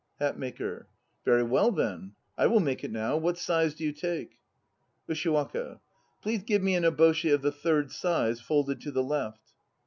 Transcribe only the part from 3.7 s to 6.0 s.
do you take? USHIWAKA.